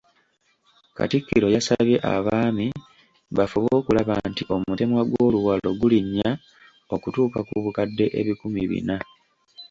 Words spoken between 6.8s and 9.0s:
okutuuka ku bukadde ebikumi bina.